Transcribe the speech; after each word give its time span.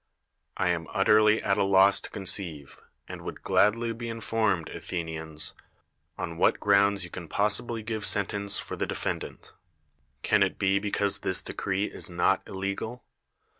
I 0.57 0.69
am 0.69 0.87
utterly 0.91 1.43
at 1.43 1.59
a 1.59 1.63
loss 1.63 2.01
to 2.01 2.09
conceive, 2.09 2.79
and 3.07 3.21
would 3.21 3.43
gladly 3.43 3.93
be 3.93 4.09
informed, 4.09 4.69
Athenians, 4.69 5.53
on 6.17 6.37
what 6.39 6.59
grounds 6.59 7.03
you 7.03 7.11
can 7.11 7.27
possibly 7.27 7.83
give 7.83 8.03
sentence 8.03 8.57
for 8.57 8.75
the 8.75 8.87
defendant. 8.87 9.53
Can 10.23 10.41
it 10.41 10.57
be 10.57 10.79
because 10.79 11.19
this 11.19 11.39
decree 11.43 11.85
is 11.85 12.09
not 12.09 12.41
illegal? 12.47 13.03